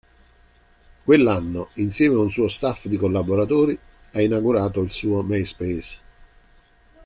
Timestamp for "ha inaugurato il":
4.13-4.91